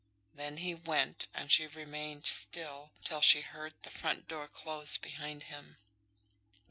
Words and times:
Then 0.33 0.57
he 0.57 0.73
went, 0.73 1.27
and 1.31 1.51
she 1.51 1.67
remained 1.67 2.25
still, 2.25 2.89
till 3.03 3.21
she 3.21 3.41
heard 3.41 3.75
the 3.83 3.91
front 3.91 4.27
door 4.27 4.47
close 4.47 4.97
behind 4.97 5.43
him. 5.43 5.77